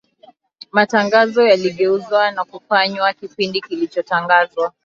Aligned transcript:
matangazo 0.71 1.41
yaligeuzwa 1.47 2.31
na 2.31 2.43
kufanywa 2.45 3.13
kipindi 3.13 3.61
kilichotangazwa 3.61 4.73